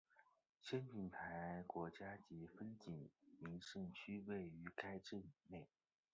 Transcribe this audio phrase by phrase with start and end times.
[0.59, 3.07] 仙景台国家级风景
[3.39, 5.67] 名胜区位于该镇内。